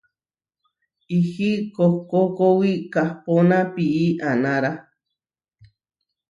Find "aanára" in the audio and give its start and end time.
4.29-4.71